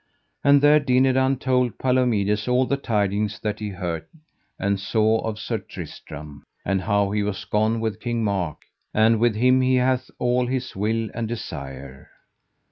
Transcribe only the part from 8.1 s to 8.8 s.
Mark,